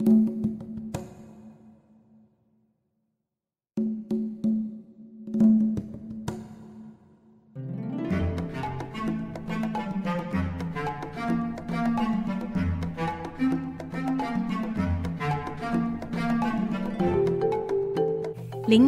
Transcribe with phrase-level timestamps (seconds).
[0.00, 0.08] 聆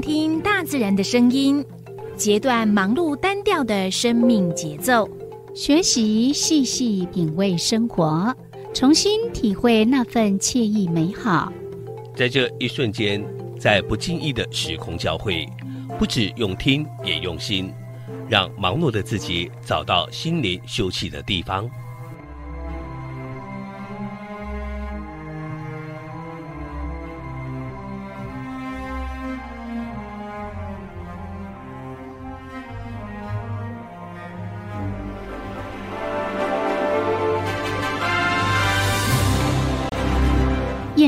[0.00, 1.62] 听大自然的声音，
[2.16, 5.06] 截断忙碌单调的生命节奏，
[5.54, 8.34] 学习细细品味生活，
[8.74, 11.52] 重新体会那份惬意美好。
[12.16, 13.22] 在这一瞬间，
[13.58, 15.46] 在不经意的时空交汇，
[15.98, 17.70] 不止用听，也用心，
[18.30, 21.68] 让忙碌的自己找到心灵休憩的地方。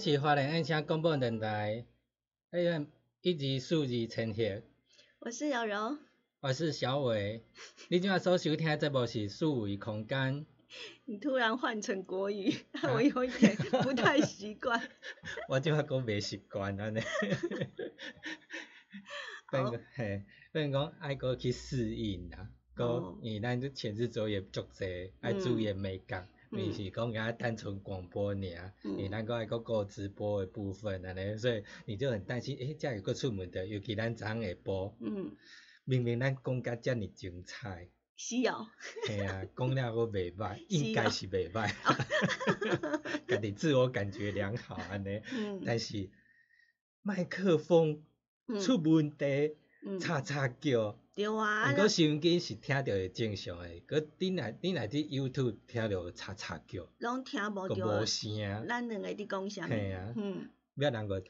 [0.00, 1.84] 是花莲爱声广播电台
[2.52, 2.86] ，AM
[3.20, 4.62] 一二四二千赫，
[5.18, 5.98] 我是柔柔，
[6.40, 7.44] 我是小伟。
[7.90, 10.46] 你今仔所收听的节目是数维空间。
[11.04, 12.50] 你突然换成国语，
[12.94, 14.80] 我有一点不太习惯。
[15.50, 17.00] 我即摆讲袂习惯安尼。
[19.50, 26.26] 变个嘿，变讲爱搁去适应啦，搁因为咱这前日作业足济，爱注意美感。
[26.50, 35.36] 毋是讲遐单纯广播尔，你咱个爱个顾直播的部分安尼，所以你就很担心，诶，遮有个出门的，尤其咱昨下晡，嗯，
[35.84, 38.66] 明明咱讲甲遮尔精彩，是哦，
[39.06, 41.70] 系啊，讲了个袂歹， 应该是袂歹，
[43.28, 45.22] 家己自我感觉良好安尼，
[45.64, 46.10] 但是
[47.02, 48.02] 麦克风
[48.60, 49.54] 出问题，
[50.00, 50.98] 叉叉叫。
[51.26, 58.66] 对啊，毋过收音机是听着会正常诶，佮顶来顶来伫 YouTube 听着嚓嚓叫，拢听无着，无声。
[58.68, 59.68] 咱两个伫讲啥物？
[59.68, 61.22] 嘿啊，嗯，要人个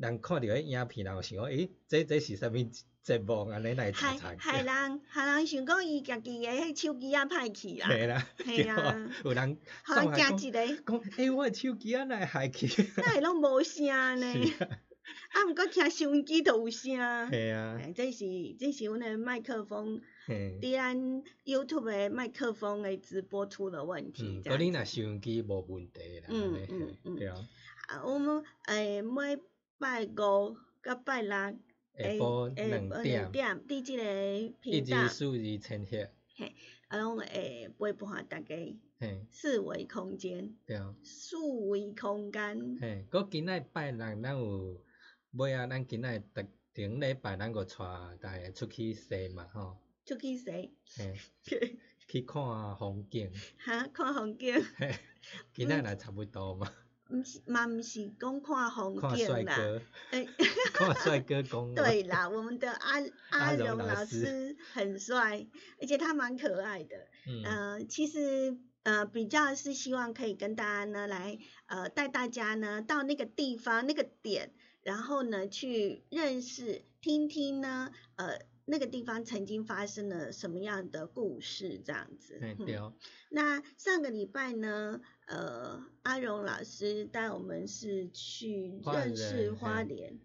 [0.00, 2.52] 人看着迄影片，人想讲，诶，这这是啥物
[3.02, 4.38] 节目安尼来嚓嚓叫？
[4.38, 7.88] 害人害人想讲伊家己诶迄手机啊歹去啦。
[7.88, 12.66] 嘿啦，嘿啊，有人好惊一个，讲，诶，我诶手机啊来害去？
[12.98, 13.86] 那会拢无声
[14.20, 14.26] 呢？
[15.32, 16.92] 啊，毋过听收音机都有声。
[17.30, 17.80] 系啊。
[17.94, 18.24] 这是
[18.58, 20.96] 这是阮的麦克风，伫咱
[21.44, 24.42] YouTube 的麦克风的直播出了问题。
[24.44, 26.26] 嗯，你若收音机无问题啦。
[26.28, 27.16] 嗯嗯嗯。
[27.16, 27.36] 对啊。
[27.88, 29.36] 啊，我们诶每
[29.78, 31.56] 拜五甲拜六下
[31.98, 34.02] 晡两点，伫即个
[34.60, 34.88] 频道。
[34.88, 36.08] 一、二、四、二、千赫。
[36.36, 36.54] 嘿，
[36.88, 38.54] 啊，拢会陪伴大家。
[38.98, 39.26] 嘿。
[39.30, 40.54] 四维空间。
[40.64, 40.94] 对啊。
[41.02, 42.78] 数维空间。
[42.80, 44.80] 嘿，佮今仔拜六咱有。
[45.32, 46.42] 尾啊，咱今仔逐
[46.74, 47.76] 顶礼拜咱个带
[48.20, 49.78] 大家出去踅嘛吼。
[50.04, 50.70] 出去踅。
[50.96, 51.14] 嘿。
[52.06, 53.32] 去看风景。
[53.56, 54.62] 哈，看风景。
[54.76, 54.94] 嘿。
[55.54, 56.70] 今仔来差不多嘛。
[57.08, 59.08] 毋是，嘛毋是讲看风景啦。
[59.08, 59.82] 看帅哥。
[60.74, 61.74] 看帅哥讲。
[61.74, 63.00] 对啦，我们的阿
[63.30, 65.46] 阿荣老师很帅，
[65.80, 67.08] 而且他蛮可爱的。
[67.26, 67.42] 嗯。
[67.44, 74.52] 呃，其实呃比较是希望可以跟大家呢来呃带大家呢到那个地方那个点。
[74.82, 82.38] 然后呢，去认识、听听呢，呃，那个地方曾经发生了什么样的故事，这样子。
[82.66, 82.92] 对哦。
[83.30, 90.18] 那上个礼拜呢，呃，阿荣老师带我们是去认识花莲。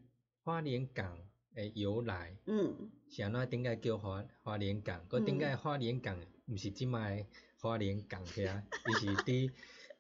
[0.44, 1.18] 花莲港
[1.56, 2.38] 诶由来。
[2.46, 2.92] 嗯。
[3.10, 5.08] 是安怎顶个叫花花莲港？
[5.08, 7.26] 个顶个花莲港毋是即卖
[7.60, 9.52] 花莲港遐，伊是伫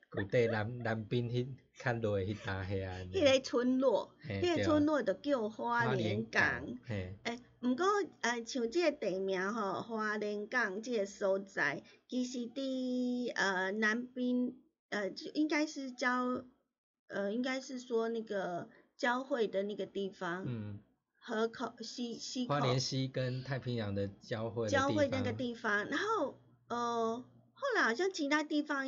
[0.09, 1.47] 古代南南边迄
[1.77, 3.11] 较落迄搭遐。
[3.11, 6.65] 迄个村落，迄个村落就叫花莲港。
[6.87, 7.15] 诶，
[7.61, 7.85] 毋过
[8.21, 14.53] 呃，像即个地名吼，花莲港即个所在，其实伫呃南边，
[14.89, 16.43] 呃，就应该是交，
[17.07, 20.43] 呃，应该是说那个交汇的那个地方。
[20.47, 20.79] 嗯。
[21.19, 22.53] 河口西西口。
[22.53, 24.69] 花莲溪跟太平洋的交汇。
[24.69, 26.39] 交汇那个地方，然后
[26.69, 27.17] 呃，
[27.53, 28.85] 后来好像其他地方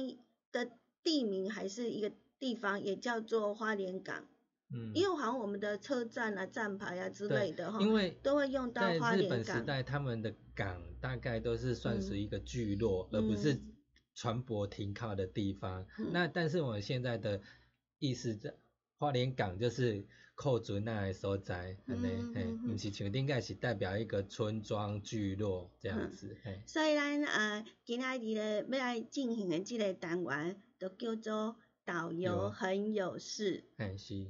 [0.53, 0.71] 的
[1.03, 4.27] 地名还是一个地方，也叫做花莲港。
[4.73, 4.91] 嗯。
[4.95, 9.17] 因为好像我们的车站啊、站牌啊之类的哈，因为都会用到花莲港。
[9.17, 13.61] 在日本时代，他们的港大概都是算是一个聚落，而不是
[14.15, 15.85] 船舶停靠的地方。
[16.11, 17.41] 那但是我们现在的
[17.99, 18.53] 意思在
[18.97, 20.07] 花莲港就是。
[20.41, 26.63] 扣船那个所在，安尼嘿，毋是像顶个是代表一个村庄聚落这样子，嘿。
[26.65, 31.57] 所以咱呃，今仔日咧要来进行的这个单元，就叫做
[31.91, 33.63] 导游很有事。
[33.75, 34.27] 嘿，是。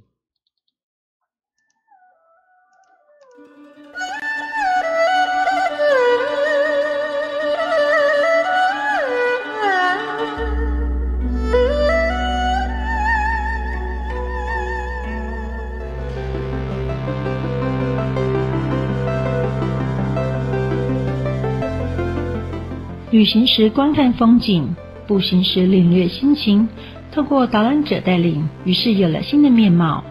[23.11, 24.73] 旅行时观看风景，
[25.05, 26.65] 步行时领略心情。
[27.11, 30.03] 透过导览者带领，于是有了新的面貌，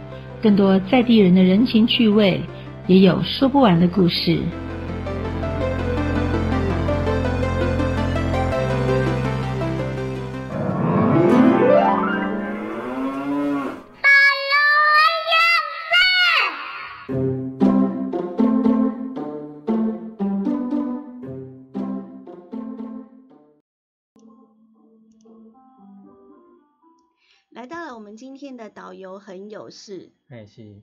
[0.42, 2.40] 更多在地人的人情趣味，
[2.88, 4.40] 也有说不完的故事。
[27.68, 30.82] 导游很有事，哎是。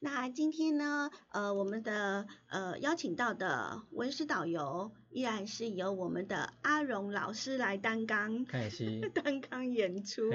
[0.00, 9.00] 那今天呢，呃，我们的呃邀请到的文史导游依然是由我们的阿荣老师来担纲，哎是。
[9.14, 10.28] 担纲演出。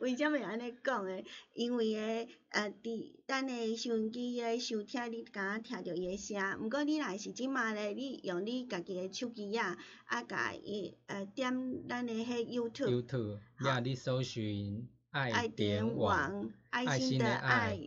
[0.00, 1.24] 为什么安尼讲诶？
[1.54, 6.60] 因为诶，呃，伫咱诶收音机诶收听，你敢听着伊诶声。
[6.64, 11.52] 毋过你若是即马咧，你用你家己诶手机啊，啊，甲伊呃点
[11.88, 13.02] 咱诶迄 YouTube。
[13.02, 14.88] YouTube，呀，你搜寻。
[15.14, 17.78] 爱点网，爱心的爱，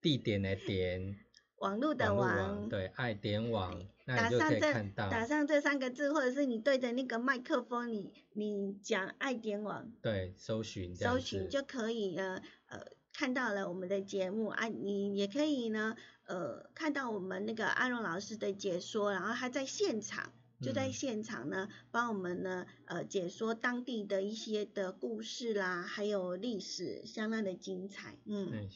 [0.00, 1.18] 地点的点，
[1.60, 5.10] 网络的网，对，爱点网，那就可以看到。
[5.10, 12.40] 打上这三个字，或者是你对着那个麦克风，你你讲爱点网，对，搜寻，搜寻就可以了。
[12.68, 12.80] 呃，
[13.12, 20.32] 看到了我们的节目啊，你也可以呢，呃，看到我们那个阿荣老师的解说，然后他在现场。
[20.64, 28.68] 就在现场呢，帮我们呢，呃，解说当地的一些的故事啦，还有历史，相当的精彩，嗯。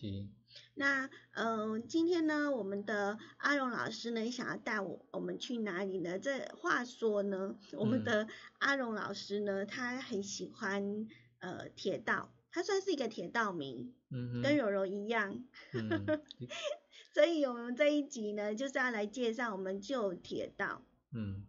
[0.74, 6.18] 那，呃，今天呢，我们的阿荣老师呢，想要带我我们去哪里呢？
[6.18, 8.28] 这话说呢，我们的
[8.58, 11.06] 阿荣老师呢，他很喜欢
[11.40, 16.20] 呃铁道，他算是一个铁道迷，嗯跟柔柔一样，嗯。
[17.12, 21.44] 所以我们这一集呢，就是要来介绍我们旧铁道，嗯。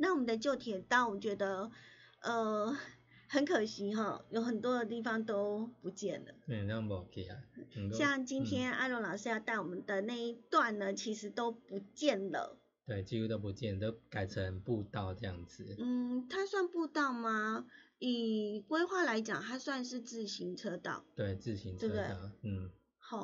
[0.00, 1.70] 那我们的旧铁道，我觉得，
[2.22, 2.72] 呃，
[3.28, 6.32] 很可惜哈，有很多的地方都不见了。
[6.46, 6.74] 嗯，那
[7.26, 7.42] 啊。
[7.92, 12.56] 像今天阿荣老师要带我们的那一段呢，其实都不见了。
[12.86, 15.74] 对，几乎都不见，都改成步道这样子。
[15.78, 17.66] 嗯，它算步道吗？
[17.98, 21.04] 以规划来讲，它算是自行车道。
[21.16, 22.30] 对，自行车道。
[22.42, 22.70] 嗯。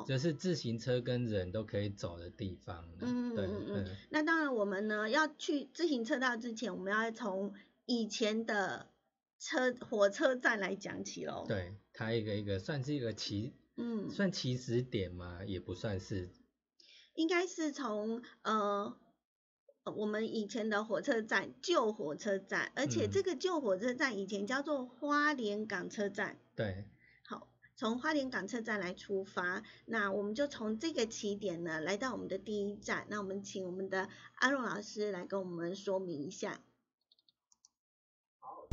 [0.07, 2.89] 就是自行车跟人都可以走的地方。
[2.99, 3.95] 嗯嗯嗯。
[4.09, 7.53] 那当然，我们呢要去自行车道之前，我们要从
[7.85, 8.89] 以前的
[9.39, 11.45] 车火车站来讲起喽。
[11.47, 15.45] 对，它一个一个算是一个起，嗯，算起始点吗？
[15.45, 16.31] 也不算是。
[17.13, 18.97] 应该是从呃
[19.95, 26.39] 我们以前的火车站，旧火车站，而且这个旧火车站以前叫做花莲港车站。
[26.55, 26.85] 对。
[27.77, 33.05] 从花莲港车站来出发，那我们就从这个起点呢，来到我们的第一站。
[33.09, 36.61] 那我们请我们的阿荣老师来跟我们说明一下。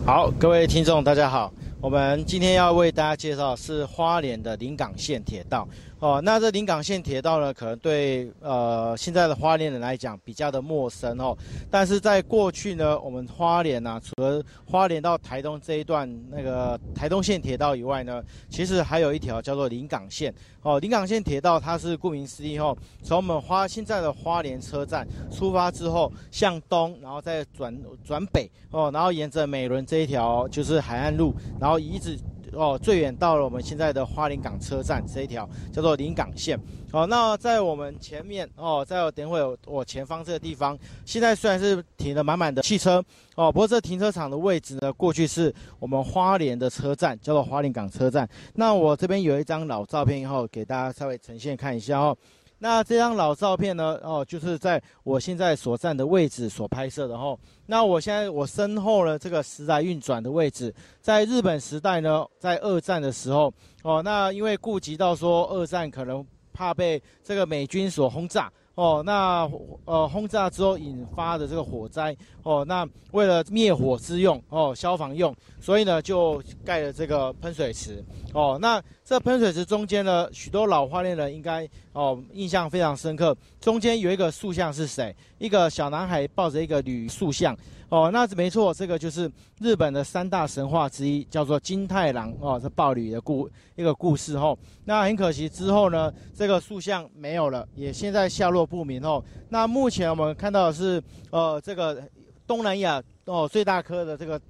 [0.07, 1.53] 好，各位听众，大家好。
[1.81, 5.69] 我们今天要为大家介绍是花莲的临港线铁道。
[6.03, 11.33] 哦，那这临港线铁道呢，可能对呃现在的花莲人来讲比较的陌生哦。
[11.71, 20.35] 但是在过去呢，我们花莲呢，除了花莲到台东这一段那个台东线铁道以外呢，其实还有一条叫做临港线。
[20.63, 27.73] 哦，临港线铁道它是顾名思义哦，从我们花现在的花莲车站出发之后，向东，然后再转
[28.05, 32.19] 转北哦，然后沿着美仑这一条就是海岸路，然后一直。
[32.53, 36.59] 哦，最远到了我们现在的花莲港车站这一条叫做临港线。
[36.93, 43.03] 哦，那在我们前面哦，在我等会我前方这个地方，现在虽然是停了满满的汽车
[43.35, 48.29] 哦，不过这停车场的位置呢，过去是我们花莲的车站，叫做花莲港车站。
[48.55, 52.17] 那我这边有一张老照片，以后给大家稍微呈现看一下哦。
[52.63, 53.99] 那这张老照片呢？
[54.05, 57.37] 哦，就是在我现在所站的位置所拍摄的哦。
[57.67, 63.53] 那我现在我身后呢，这个时来运转的位置，在日本时代呢，在二战的时候
[63.83, 68.49] 哦，那因为顾及到说二战可能怕被这个美军所轰炸。
[68.75, 69.47] 哦，那
[69.85, 78.03] 呃轰炸之后引发的这个火灾，哦，那为了灭火之用，哦，消防用，所以呢就盖了这个喷水池，
[78.33, 85.15] 哦，那这喷水池中间呢，许多老花莲人应该哦印象非常深刻，中间有一个塑像是谁？
[85.39, 87.57] 一个小男孩抱着一个女塑像。
[87.93, 89.31] 哦，那没错，这个就是
[89.61, 93.47] 日本的三大神话之一，叫做金太郎哦，这暴吕的故
[93.77, 94.57] 一个故事哦。
[94.87, 99.23] 那很可惜之后呢，这个塑像没有了，也现在下落不明哦。
[99.51, 102.03] 那目前我们看到的是，呃，这个
[102.47, 104.41] 东南亚哦最大颗的这个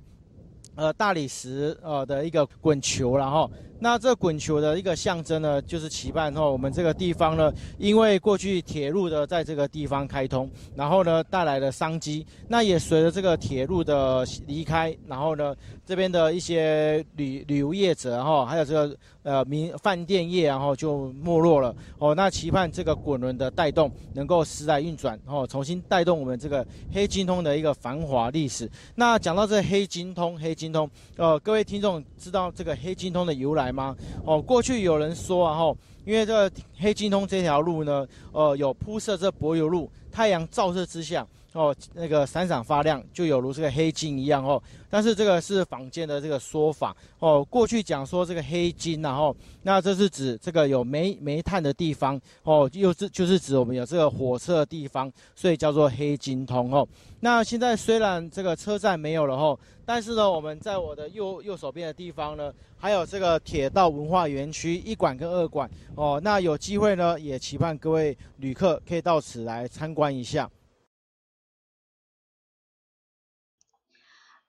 [0.77, 3.51] 呃大理石呃的一个滚球，然后。
[3.83, 15.53] 那这滚球的一个象征呢，就是期盼哦，我们这个地方呢，因为过去铁路的在这个地方开通，然后呢带来了商机，那也随着这个铁路的离开，然后呢
[15.85, 22.15] 这边的一些旅旅游业者哈，还有这个呃民饭店业然后就没落了哦。
[22.15, 28.71] 那期盼这个滚轮的带动能够时来运转哦，重新带动我们这个黑金通的一个繁华历史。
[28.95, 33.72] 那讲到这黑金通，黑金通，呃，各位听众知道这个黑金通的由来？
[33.73, 33.97] 吗？
[34.25, 44.63] 哦，过去有人说啊，吼，因为这个黑金通这条路呢，呃，有铺设这柏油路，太阳照射之下，哦，那个闪闪发亮，就有如这个黑金一样哦。
[44.89, 47.45] 但是这个是坊间的这个说法哦。
[47.49, 56.89] 过去讲说这个黑金，然后那这是指这个有煤煤炭的地方哦，又是就是指我们有这个火车的地方，所以叫做黑金通哦。
[57.21, 66.19] 那现在虽然这个车站没有了哦，但是呢，我们在我的右右手边的地方呢，还有这个铁道文化园区一馆跟二馆哦。
[66.25, 70.51] 那有机会呢，也期盼各位旅客可以到此来参观一下。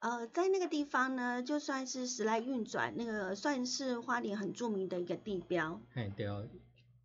[0.03, 5.79] 呃，在那个地方呢，就算是时来运转，那个算是花莲很著名的一个地标。
[5.93, 6.27] 嘿，对，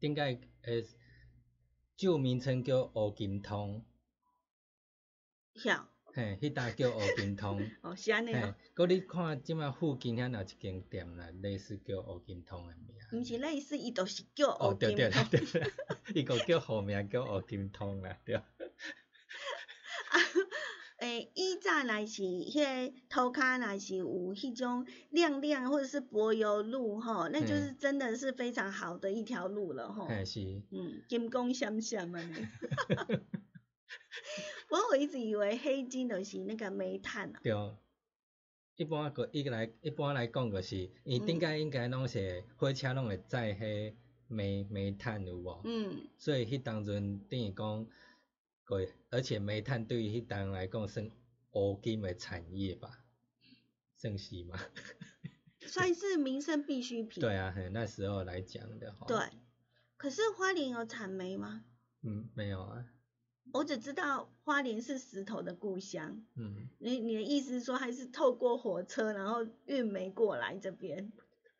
[0.00, 0.82] 应该呃，
[1.96, 3.84] 旧名称叫乌金通。
[5.54, 5.88] 晓。
[6.12, 7.60] 嘿，迄搭叫乌金通。
[7.82, 8.56] 哦，是安尼哦。
[8.74, 12.96] 嘿，你看即马附近遐有一间店啦，类似叫乌金通诶名。
[13.12, 14.70] 毋是类似，伊都是叫乌金通。
[14.70, 15.72] 哦，对对对对，
[16.20, 18.42] 伊个叫号名叫乌金通啦，对。
[20.98, 30.06] 诶，以早来是迄个涂骹来是有迄种亮亮或者是柏油路吼，那就是真的是非常好的一条路了吼。
[30.06, 30.40] 哎是。
[30.72, 32.18] 嗯，金光闪闪嘛。
[34.68, 37.40] 不过我一直以为黑金就是那个煤炭啊。
[37.44, 37.54] 对。
[38.74, 43.94] 一般个一个来一般来讲个是，伊顶解应该拢是火车拢会载迄
[44.26, 45.60] 煤煤炭有无？
[45.64, 46.08] 嗯。
[46.18, 47.86] 所以迄当阵等于讲。
[48.68, 51.10] 对，而且煤炭对于迄当来讲算
[51.50, 53.02] 黄金的产业吧，
[53.96, 54.58] 算是吗？
[55.66, 57.20] 算是民生必需品。
[57.20, 59.06] 对啊，那时候来讲的话。
[59.06, 59.18] 对，
[59.96, 61.64] 可是花莲有产煤吗？
[62.02, 62.84] 嗯，没有啊。
[63.52, 66.22] 我只知道花莲是石头的故乡。
[66.36, 66.68] 嗯。
[66.78, 71.10] 你你的意思是说，还是透过火车然后运煤过来这边？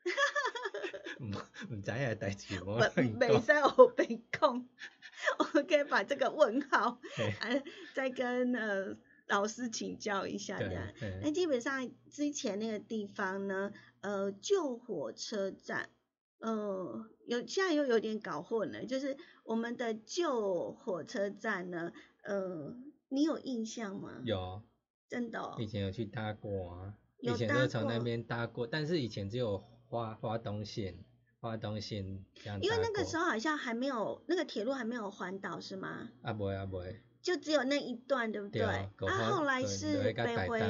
[0.05, 1.69] 哈哈哈哈哈。
[1.71, 4.69] 唔唔知啊代志，我未使我白讲。
[5.39, 7.01] 我们可以把这个问号，
[7.41, 7.63] 呃，
[7.95, 8.97] 再跟呃
[9.27, 10.93] 老师请教一下这样。
[11.23, 15.91] 那基本上之前那个地方呢，呃，旧火车站，
[16.39, 22.75] 呃，有现在又有点搞混了，就是我们的旧火车站呢，呃，
[23.09, 24.21] 你有印象吗？
[24.25, 24.63] 有，
[25.09, 25.41] 真的。
[25.41, 29.59] 哦以前有去搭过啊，以前都从那边搭过，但是以前只有
[29.89, 31.05] 花花东线。
[31.41, 36.09] 花东线这样，因为那个时候好像还没有那个铁路还没有环岛是吗？
[36.23, 38.63] 啊不会啊不会，就只有那一段，对不对？
[38.63, 38.89] 啊，
[39.31, 40.61] 后来是北回，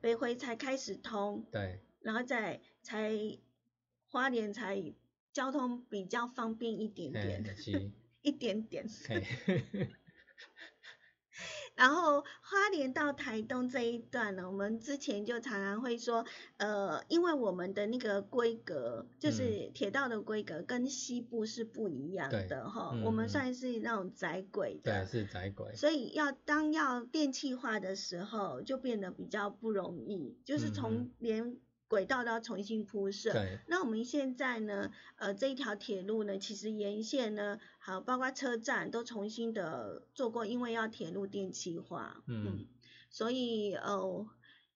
[0.00, 3.12] 北回才开始通，对，然后再才
[4.06, 4.94] 花莲才
[5.32, 7.44] 交通比较方便一点点，
[8.22, 8.86] 一点点。
[11.74, 16.24] 然后花莲到台东这一段呢，我们之前就常常会说，
[16.56, 31.56] 呃，因为我们的那个规格，就是铁道的规格跟西部是不一样的哈，我们算是那种窄轨的，对，是窄轨，所以要当要电气化的时候，就变得比较不容易，就是从连。
[31.86, 33.32] 轨道都要重新铺设。
[33.32, 33.58] 对。
[33.68, 34.90] 那我们现在呢？
[35.16, 42.22] 呃，这一条铁路呢，其实沿线呢，好，包括车站都重新的做过，因为要铁路电气化。
[42.26, 42.66] 嗯。
[43.10, 44.26] 所以呃，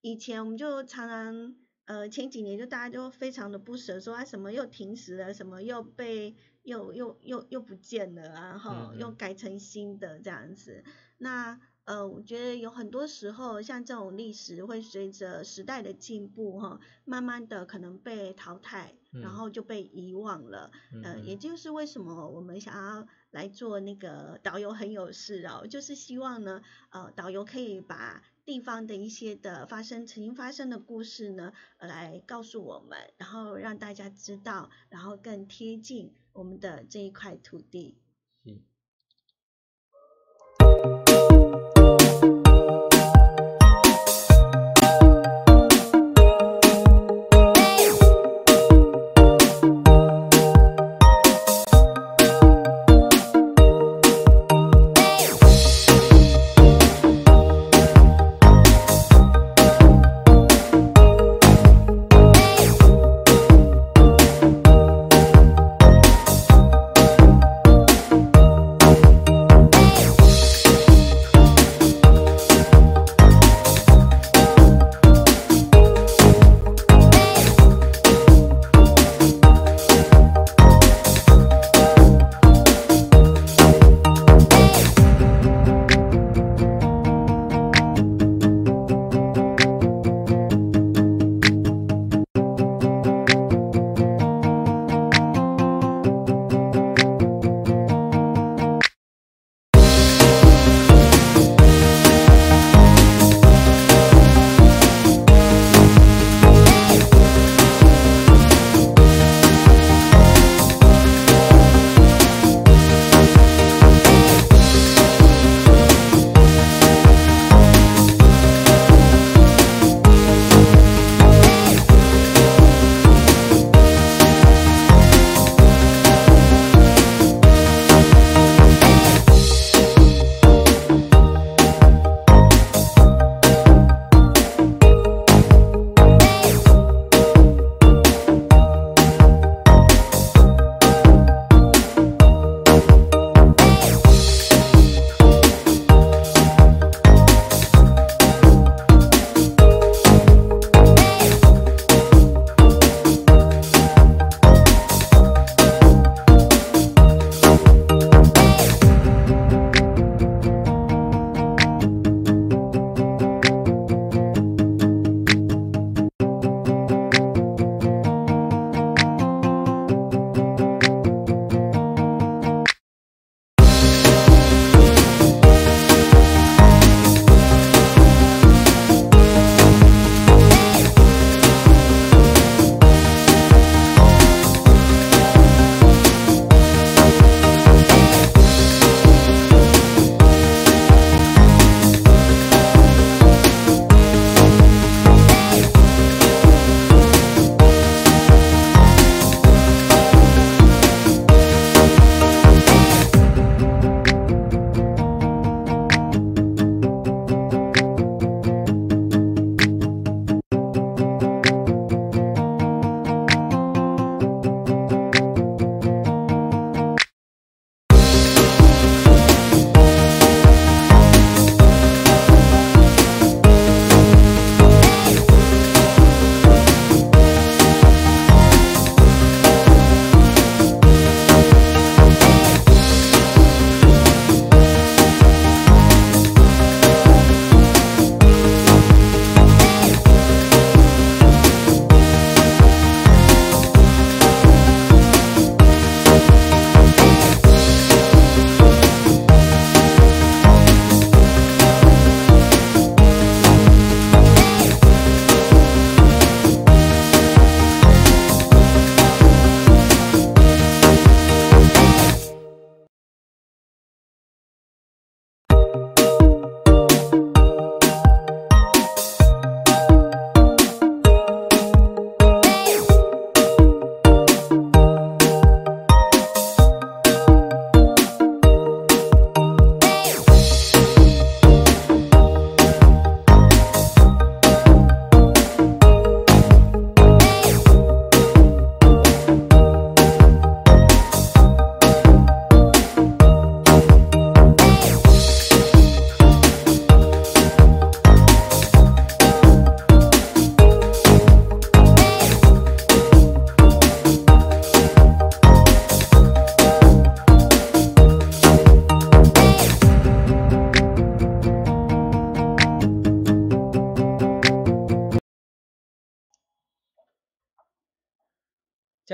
[0.01, 1.55] 以前我们就常常
[1.85, 10.83] 呃，前几年就大家都非常的不舍，说啊什么又停驶了，什么又被又又又又不见了啊，哈，又改成新的这样子。
[11.17, 20.69] 那呃，我觉得有很多时候，像这种历史会随着时代的进步，哈，慢慢的可能被淘汰，然后就被遗忘了。
[21.03, 37.97] 呃，也就是为什么我们想要来做那个导游很有事哦，就是希望呢，呃，导游可以把地方的一些的发生曾经发生的故事呢，来告诉我们，然后让大家知道，然后更贴近我们的这一块土地。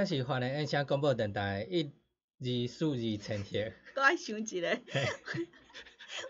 [0.08, 3.74] 这是华联音响广播电台一、二、四、二千 贴。
[3.96, 4.80] 我爱想一个，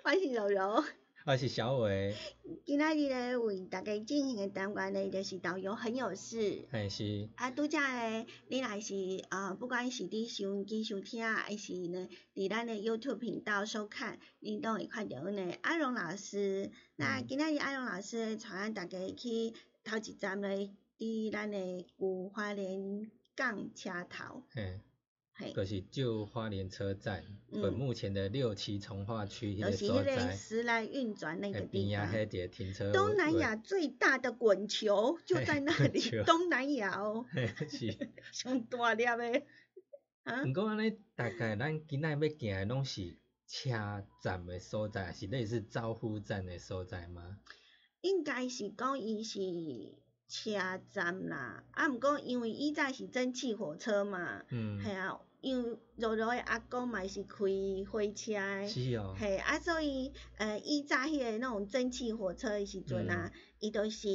[0.06, 0.82] 我是柔柔。
[1.28, 2.16] 我是小伟。
[2.64, 6.66] 今仔日咧为大家进行的单元咧，就是导游很有事。
[6.72, 7.28] 嘿是。
[7.36, 8.96] 啊，拄则咧，你若是
[9.28, 15.54] 啊，不管是伫收音机收听，还是呢，伫咱的 YouTube 频道收看，你都会看到呢。
[15.64, 24.44] 阿荣老师，那今仔日阿荣老师带咱大家去头一站咧，伫咱的古花莲港车头。
[24.50, 24.82] 嘿。
[25.54, 27.22] 就是旧花莲车站，
[27.52, 30.34] 本目前的六期从化区的所在。
[30.34, 32.10] 时来运转那个地方。
[32.50, 32.94] 停车。
[32.94, 37.26] 东南亚最大的滚球就在那里，东南亚哦。
[37.68, 37.92] 是。
[38.32, 39.44] 上大粒的。
[40.24, 40.46] 啊。
[40.46, 47.40] 不过安尼，大概咱今仔要行的拢是车站的所在，是类似招呼站的所在吗？
[48.00, 49.42] 应该是讲伊是
[50.28, 50.52] 车
[50.92, 55.20] 站啦，啊，毋过因为以前是蒸汽火车嘛，嗯，系啊。
[55.42, 57.38] 因为柔柔的阿公嘛是开
[57.88, 64.10] 火车的，是哦，嘿啊，所以呃，以前迄个那种蒸汽火车的时阵啊，伊都是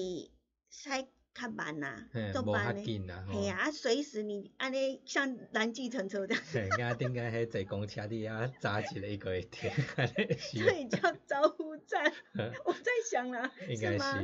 [0.70, 0.90] 驶
[1.32, 2.82] 较慢呐，做慢的，
[3.32, 9.72] 嘿啊，随时你安尼像拦计程车这样，嘿，啊，顶个迄坐公车伫遐扎起来一个一天，
[10.36, 12.12] 所以叫招呼站，
[12.66, 14.20] 我在想啦，是吗？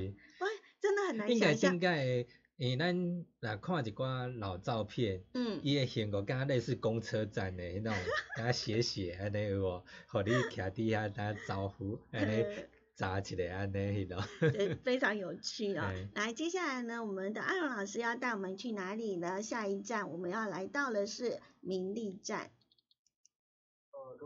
[0.86, 2.26] 哇，真的很难想象。
[2.58, 2.96] 因为咱
[3.40, 5.22] 若看一寡老照片，
[5.62, 7.92] 伊会形个敢类似公车站的迄种，
[8.34, 9.84] 敢斜斜安尼有无？
[10.06, 12.46] 互你徛伫遐打招呼， 安尼
[12.94, 14.22] 扎起来安尼迄种。
[14.40, 15.84] 对，非常有趣哦。
[16.14, 19.42] 来， 接下来呢，我们的阿荣老师要带我们去哪里呢？
[19.42, 22.50] 下一站我们要来到的是明利站。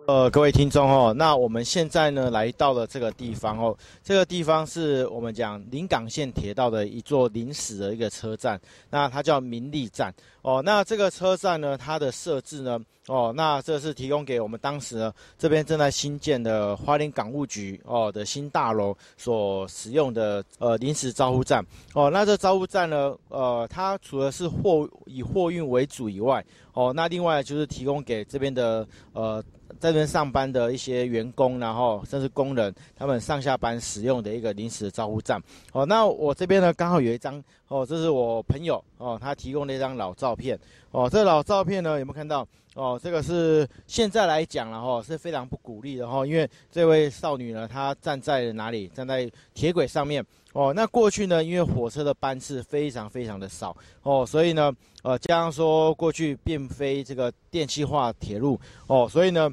[0.06, 8.60] 呃，各位听众哦，那我们现在呢来到了这个地方哦，这个地方是我们讲临港线铁道的一座临时的一个车站，
[8.90, 10.60] 那它叫民利站哦。
[10.64, 22.10] 那这个车站呢，它的设置呢，哦，那这是提供给我们当时呢这边正在新建的花莲港务局哦的新大楼所使用的呃临时招呼站哦。
[22.10, 29.44] 那这招呼站呢，呃，它除了是货以货运为主以外，哦，那另外就是提供给这边的呃。
[29.78, 35.40] 在这边上班的一些员工，然后甚至工人，他们上下班使用的一个临时的招呼站。
[35.72, 40.56] 哦，那我这边呢，刚好有一张哦，这是我朋友哦，他提供了一张老照片。
[40.92, 42.46] 哦，这老照片呢，有没有看到？
[42.74, 48.86] 哦，这个是现在来讲了哈，是非常不鼓励的哈，因为这位少女呢，她站在哪里？
[48.88, 50.24] 站在铁轨上面。
[50.52, 59.50] 哦，那过去呢，因为火车的班次非常非常的少哦，所以呢，呃，加上说过去并非这个电气化铁路哦，所以呢。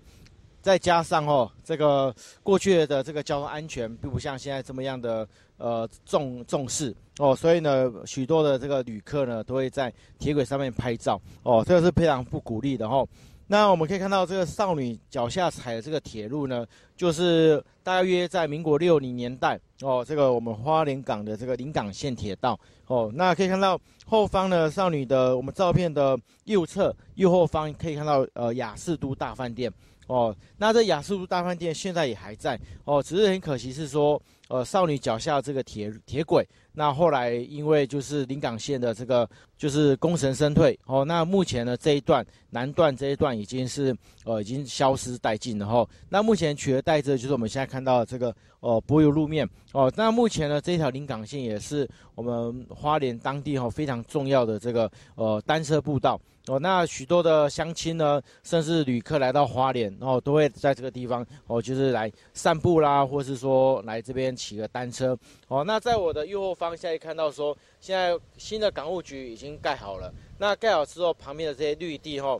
[0.60, 5.26] 再加上哦，这个过去的这个交通安全并不像现在这么样的
[5.58, 13.08] 呃重重视哦，所以呢，许多的这个旅客呢都会在铁轨上面拍照哦，这个是非常不鼓励的哦。
[13.50, 16.65] 那我们可以看到这个少女脚下踩的这个铁路呢，
[16.98, 29.72] 就是大约在民国六零年代哦，这个我们花莲港的这个临港线铁道哦，那可以看到后方呢，少女的我们照片的右侧右后方可以看到呃雅士都大饭店。
[30.08, 56.17] 哦，那这雅士大饭店现在也还在哦，只是很可惜是说，呃，少女脚下这个铁铁轨，那后来因为就是临港线的这个就是功成身退哦，那目前呢这一段南段这一段已经是呃已经消失殆尽了哈，那目前取而代之的就是我们现在看到的这个呃柏油路面哦，那目前呢这一条临港线也是我们花莲当地哈非常重要的这个呃单车步道。
[56.50, 65.18] 哦，那许多的乡亲呢，甚至旅客来到花莲，然后都会在这个地方哦，就是来散步啦，或是说来这边骑个单车。
[65.50, 70.14] 哦，那在我的右后方，现在看到说，现在新的港务局已经盖好了。
[70.38, 72.40] 那盖好之后，旁边的这些绿地哈，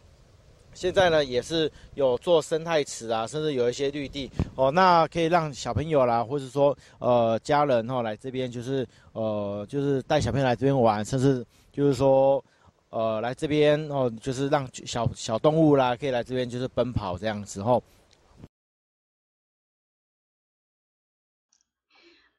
[0.74, 12.42] 现在呢也是有做生态池啊，甚至有一些绿地哦，那可以让小朋友啦，或者说呃家人哈来这边，就是呃就是带小朋友来这边玩，甚至就是说。
[12.90, 17.84] 呃，来这边哦，就是让小小动物啦，可以来这边就是奔跑这样子哦。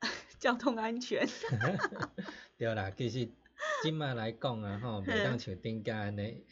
[0.41, 1.29] 交通安全。
[2.57, 3.31] 对啦，其实
[3.83, 6.47] 今麦来讲啊，吼，袂当像顶家安尼，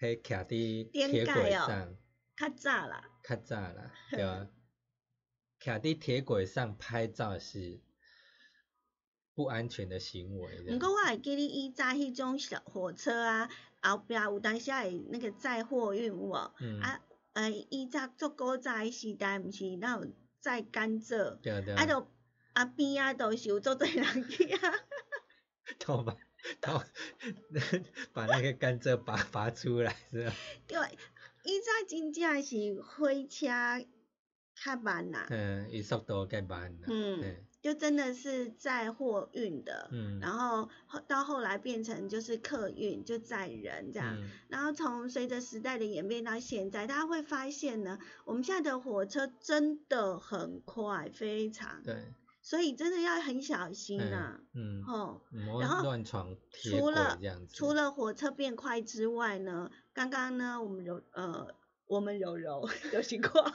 [0.00, 1.94] 迄徛伫铁轨上。
[2.36, 3.04] 较早啦。
[3.22, 4.48] 较早啦，对啊。
[5.60, 7.80] 徛伫铁轨上拍照是。
[9.38, 10.62] 不安全的行为。
[10.62, 13.48] 不过我会记你以前迄种小火车啊，
[13.80, 16.52] 后壁有当时会那个载货运有无？
[16.58, 16.80] 嗯。
[16.80, 17.00] 啊，
[17.34, 20.08] 呃，以前做古早诶时代，毋是那有
[20.40, 21.36] 载甘蔗。
[21.36, 21.72] 对对。
[21.76, 22.10] 啊，就
[22.52, 24.74] 啊边啊，都是有做侪人去啊。
[25.78, 26.16] 多吧。
[26.60, 26.84] 然后
[28.12, 30.32] 把那个甘蔗拔拔出来，是吧？
[30.66, 30.78] 对，
[31.44, 33.46] 伊在真正是火车
[34.56, 35.28] 较慢啦。
[35.30, 36.88] 嗯，伊速度较慢啦。
[36.88, 37.36] 嗯。
[37.68, 40.70] 就真的是载货运的，嗯，然后
[41.06, 44.16] 到后来变成就是客运，就载人这样，
[44.48, 55.20] 然后从随着时代的演变到现在，大家会发现呢，我们现在的火车真的很快，非常，对，所以真的要很小心呐，嗯，哦，
[55.60, 57.18] 然后乱闯除了
[57.52, 61.54] 除了火车变快之外呢，刚刚呢，我们柔呃，
[61.86, 63.52] 我们柔柔 有情况。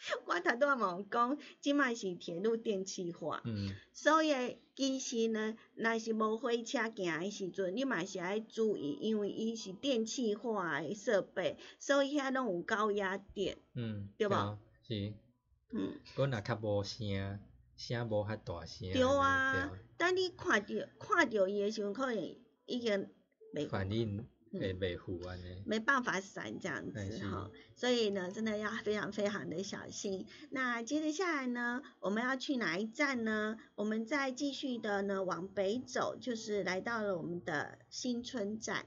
[0.26, 3.42] 我头拄仔嘛讲，即卖是铁路电气化，
[3.92, 13.58] 所以其实呢，若是无火车行诶时阵，你嘛是爱注意，因为伊是电气化诶设备，所以遐拢有高压电，
[14.16, 14.58] 对无？
[14.88, 15.12] 是，
[15.72, 17.38] 嗯，佮若较无声，
[17.76, 18.90] 声无遐大声。
[18.92, 22.36] 对啊，等你看着看着伊诶时阵，可能
[22.66, 23.08] 已经
[23.54, 24.26] 袂反应。
[24.50, 30.26] 没没护安呢，没办法闪这样子哈，所以呢，真的要非常非常的小心。
[30.50, 33.56] 那接着下来呢，我们要去哪一站呢？
[33.76, 38.86] 我们再继续的呢往北走，就是来到了我们的新村站。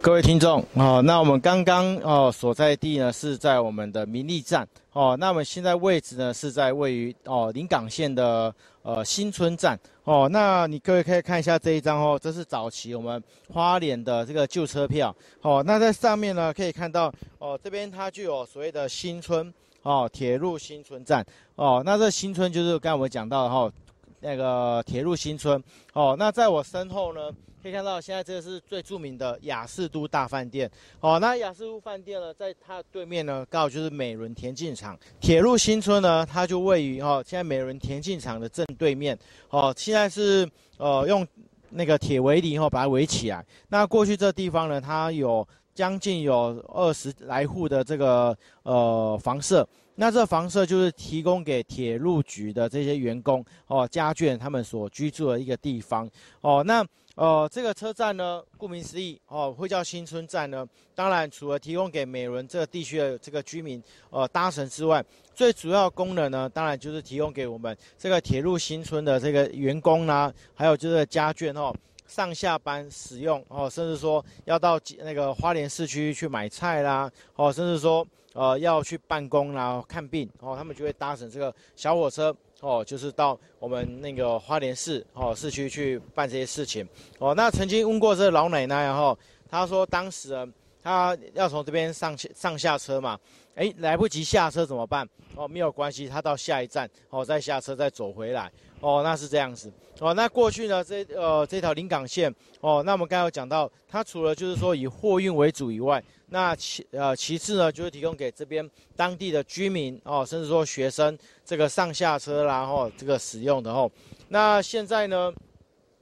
[0.00, 19.52] 各位听众哦，那我们刚刚哦所在地呢是在我们的民利站哦，那我们现在位置呢是在位于哦临港线的呃新村站哦，那你各位可以看一下这一张哦，这是早期我们花莲的这个旧车票哦，那在上面呢可以看到哦这边它具有所谓的新村
[19.82, 21.24] 哦铁路新村站
[21.56, 23.72] 哦，那这新村就是刚才我们讲到的哈
[24.20, 25.62] 那个铁路新村
[25.94, 27.30] 哦，那在我身后呢。
[27.64, 30.70] 可以看到，现在这个是最著名的雅士都大饭店。
[31.00, 34.94] 哦，那雅士都饭店呢，在它对面呢，刚好就是美伦田径场。
[35.18, 39.18] 铁路新村呢，它就位于哦，现在美伦田径场的正对面。
[39.48, 40.46] 哦，现在是
[40.76, 41.26] 呃用
[41.70, 43.42] 那个铁围篱哦把它围起来。
[43.68, 49.66] 那过去这地方呢，它有将近有二十来户的这个呃房舍。
[49.96, 56.10] 那这房舍就是提供给铁路局的这些员工哦家眷他们所居住的一个地方。
[56.40, 56.84] 哦，那。
[57.16, 60.66] 呃，这个车站呢，顾名思义，哦，会叫新村站呢。
[60.96, 63.80] 当然，除了提供给美伦这个地区的这个居民，
[64.10, 65.00] 呃，搭乘之外，
[65.32, 71.72] 最主要功能呢，当然就是提供给我们这个铁路新村的这个员工啦，还有就是家眷哦，
[72.08, 82.36] 上下班使用哦，甚至说要到那个花莲市区去买菜啦，哦，甚至说呃要去办公啦、看病哦，他们就会搭乘这个小火车。
[82.60, 86.86] 哦，就是到我们那个花莲市哦市区去办这些事情
[87.18, 87.34] 哦。
[87.34, 89.18] 那曾经问过这个老奶奶，然后
[89.50, 90.48] 她说当时
[90.82, 93.20] 她要从这边上上下车嘛，
[93.54, 95.06] 哎，来不及下车怎么办？
[95.34, 99.70] 哦，没有关系，她到下一站哦再下车再走回来哦，那是这样子
[100.00, 100.14] 哦。
[100.14, 106.02] 那过去呢这呃这条临港线哦，那我们刚刚有讲到，它除了就是说以货运为主以外。
[106.30, 113.90] 那其呃其次呢，就是提供给这边当地的居民哦，甚至说学生这个上下车然后这个使用的哦。
[114.28, 115.32] 那现在呢，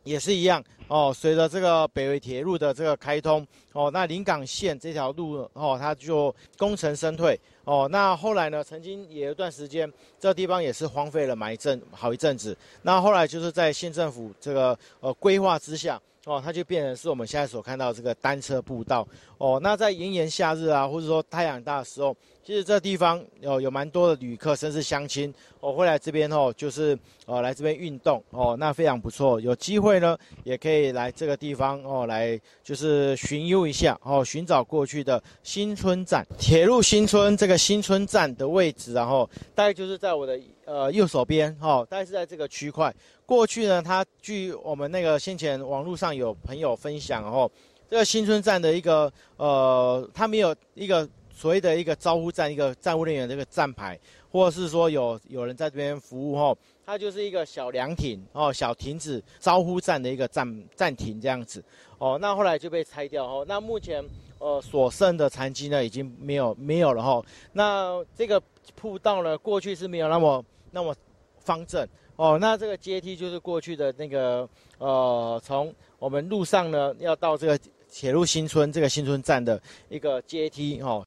[0.04, 7.88] 也是一样哦，随着这个北回铁路的这个开通哦，那临港线这条路哦，它就功成身退哦。
[7.90, 12.56] 那后来呢，曾经也有一段时间，这地方也是荒废了蛮一阵好一阵子。
[12.82, 16.00] 那后来就是在县政府这个呃规划之下。
[16.24, 19.06] 哦，它就变成是我们现在所看到这个单车步道
[19.38, 19.58] 哦。
[19.60, 29.40] 那在炎炎夏日啊，或者说太阳大的时候，其实这地方有有蛮多的旅客，甚至乡亲哦会来这边哦，就是呃来这边运动哦，那非常不错。
[29.40, 42.92] 有机会呢，也可以来这个地方哦，来就是寻幽一下哦，寻找过去的新村站铁路新村这个新村站的位置，然后大概就是在我的呃右手边哦，大概是在这个区块。
[43.24, 47.48] 过去呢，它据我们那个先前网络上有朋友分享哦，
[47.88, 51.08] 这个新村站的一个呃，它没有一个
[51.42, 53.98] 所谓的一个招呼站，一个站务人员这个站牌，
[54.30, 61.60] 或者是说有有人在这边服务哦，它就是一个小凉亭哦，小亭子招呼站的一个站站亭这样子
[61.98, 64.00] 哦，那后来就被拆掉哦，那目前
[64.38, 67.20] 呃所剩的残迹呢已经没有没有了哈，
[67.52, 68.40] 那这个
[68.76, 70.94] 铺道呢过去是没有那么那么
[71.40, 71.84] 方正。
[72.14, 77.58] 哦，那这个阶梯就是过去的那个，呃，从我们路上呢，要到这个
[77.90, 81.04] 铁路新村这个新村站的一个阶梯，哦。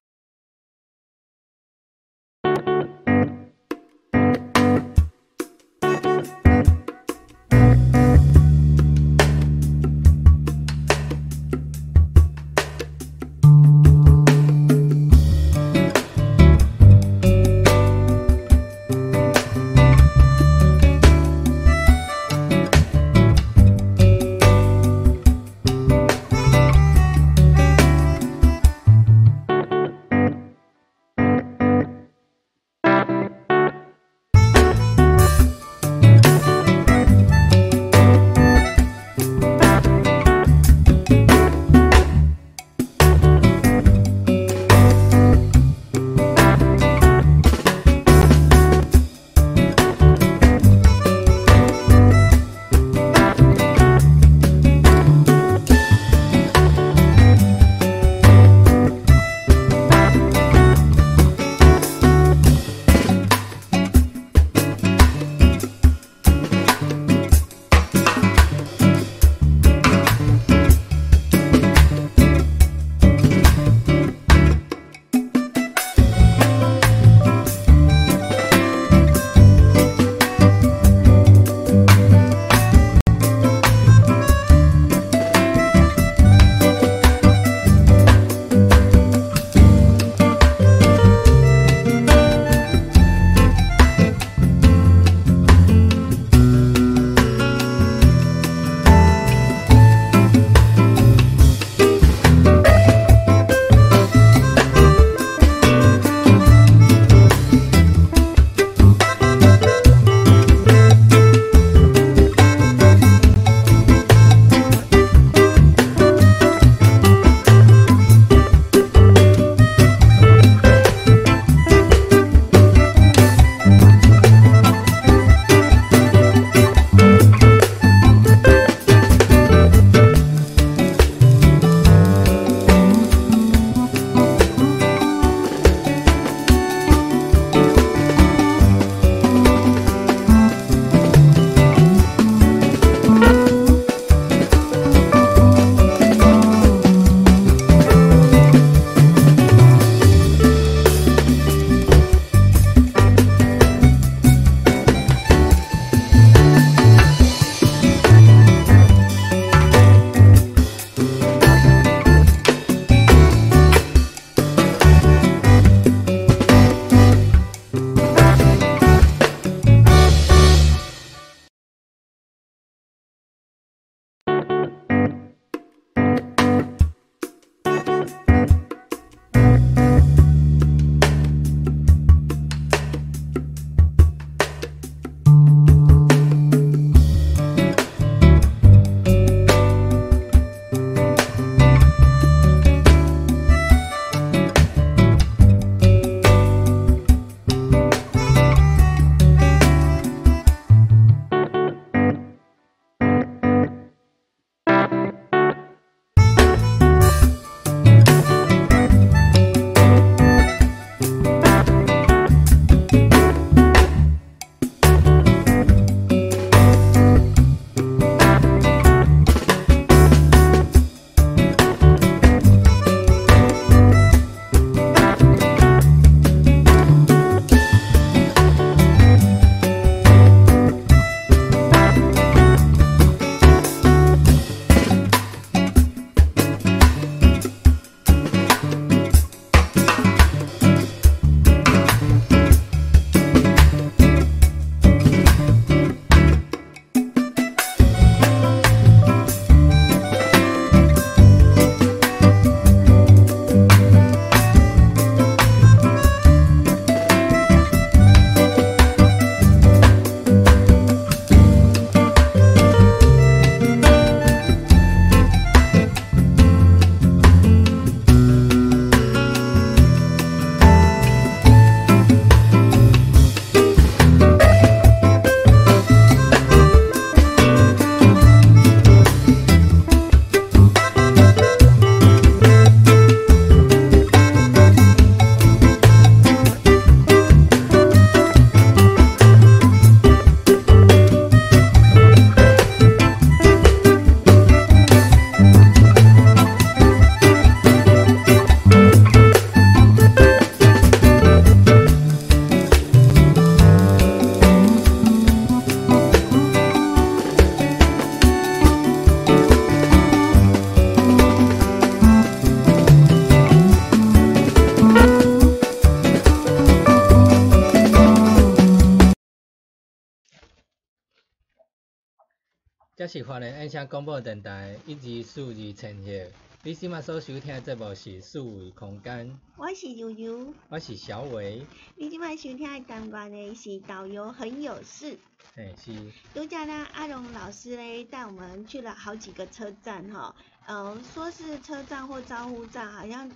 [323.05, 326.31] 这是华联音响广播电台一二四二千赫。
[326.63, 329.39] 你今麦所收听的节目是数位空间。
[329.57, 330.51] 我是悠悠。
[330.69, 331.63] 我是小伟。
[331.95, 335.15] 你今麦收听的单元呢是导游很有事。
[335.55, 335.93] 哎，是。
[336.33, 340.35] 度假呢，阿荣老师嘞带我们去了好几个车站哈，
[340.65, 343.29] 嗯，说是车站或招呼站，好像，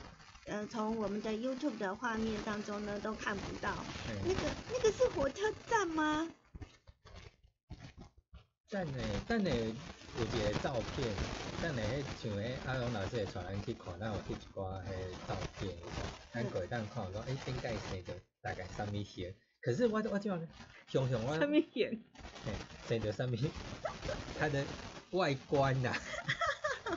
[0.47, 3.71] 呃，从我们的 YouTube 的画面当中呢都看不到。
[4.25, 4.39] 那个
[4.71, 6.27] 那个是火车站吗？
[8.69, 9.49] 站呢，站呢。
[10.15, 11.15] 有一个照片，
[11.61, 15.77] 等下迄像迄阿龙老师会带咱去看，咱有翕一寡迄照片，
[16.33, 19.33] 咱过会当看讲，诶，顶界生着大概啥物型？
[19.61, 20.47] 可是我我怎样
[20.87, 22.03] 想想我，啥物型？
[22.43, 22.53] 嘿，
[22.87, 23.35] 生着啥物？
[24.37, 24.65] 它的
[25.11, 25.93] 外观呐。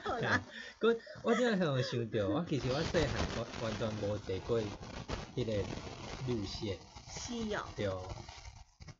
[0.05, 0.43] 好啦。
[0.81, 5.53] 我我怎样想想着，我其实我细汉我完全无坐过迄个
[6.27, 6.79] 路线。
[7.14, 7.64] 是哦。
[7.77, 7.87] 对。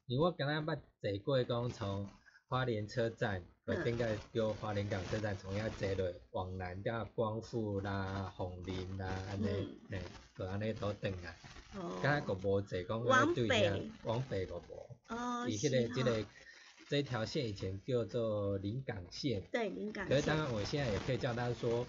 [0.07, 2.09] 因为我刚刚捌坐过讲从
[2.53, 3.43] 花莲车站。
[3.65, 9.47] 我顶个叫花莲港车站，从遐坐落往南，甲光复啦、红林啦，安尼，
[9.91, 9.99] 嘿，
[10.37, 11.35] 就安尼倒转来。
[11.75, 11.99] 哦。
[12.03, 13.91] 敢若个无坐讲往北。
[14.05, 14.97] 往北个无。
[15.09, 15.47] 哦。
[15.49, 16.27] 伊迄个即个
[16.91, 19.41] 这条线以前叫做临港线。
[19.51, 20.07] 对，临港。
[20.07, 21.87] 可是当然，我现在也可以叫他说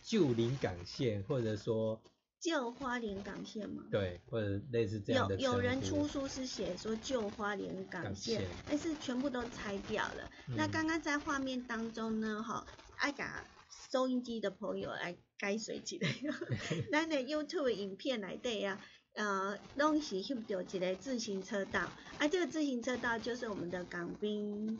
[0.00, 2.00] 旧临港线，或者说。
[2.44, 3.84] 旧花莲港线吗？
[3.90, 5.34] 对，或者类似这样的。
[5.36, 10.30] 有有人出书是写说旧花莲港线，但是全部都拆掉了。
[10.54, 12.66] 那刚刚在画面当中呢，哈，
[12.96, 13.42] 爱甲
[13.90, 16.08] 收音机的朋友来改水起来。
[16.92, 18.78] 咱的 YouTube 影片来对啊，
[19.14, 21.80] 呃，拢是翕到一个自行车道，
[22.18, 24.78] 啊，这个自行车道就是我们的港滨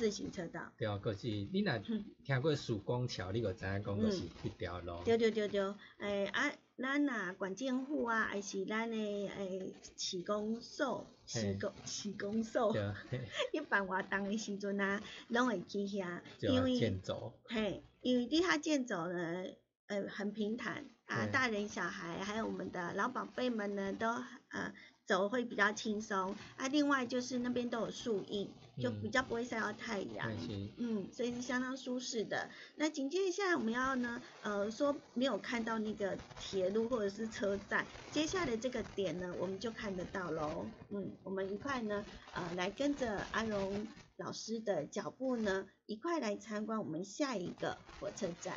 [0.00, 0.72] 自行车道。
[0.78, 1.78] 对啊，可是你若
[2.24, 5.02] 听过曙光桥，你就知影讲就是一条路。
[5.04, 6.50] 对对对对，诶啊。
[6.82, 12.74] 咱啊，管建户啊，还是咱的诶，施工所、施工、施工所，
[13.52, 16.78] 一般活动的时阵啊，拢会去遐，因为
[17.44, 19.44] 嘿，因为伫遐建走呢，
[19.88, 24.08] 呃，很平坦啊，大人小孩还有我们的老宝贝们呢，都
[24.48, 24.72] 呃。
[25.06, 28.48] 走会比较轻松啊，另外就是那边都有树荫，
[28.80, 30.32] 就比较不会晒到太阳，
[30.78, 32.48] 嗯，所以是相当舒适的。
[32.76, 40.64] 那紧接下来我们要呢，呃，说没有看到那个铁路或者是车站，接下来这个点呢，我们就看得到喽。
[40.90, 48.54] 嗯，我们一块呢，呃，来跟着阿荣老师的脚步呢，一块来参观我们下一个火车站。